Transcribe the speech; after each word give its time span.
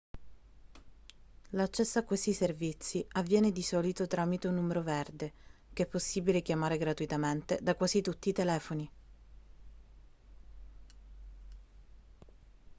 l'accesso 1.51 1.99
a 1.99 2.03
questi 2.03 2.33
servizi 2.33 3.05
avviene 3.11 3.51
di 3.51 3.61
solito 3.61 4.07
tramite 4.07 4.47
un 4.47 4.55
numero 4.55 4.81
verde 4.81 5.31
che 5.73 5.83
è 5.83 5.85
possibile 5.85 6.41
chiamare 6.41 6.79
gratuitamente 6.79 7.59
da 7.61 7.75
quasi 7.75 8.01
tutti 8.01 8.29
i 8.29 8.33
telefoni 8.33 8.91